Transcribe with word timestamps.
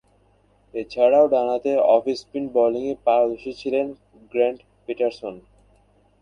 এছাড়াও, 0.73 1.25
ডানহাতে 1.27 1.71
off 1.95 2.03
spin 2.19 2.45
বোলিংয়ে 2.55 2.93
পারদর্শী 3.05 3.51
ছিলেন 3.61 3.85
গ্র্যান্ট 4.31 4.59
প্যাটারসন। 4.85 5.35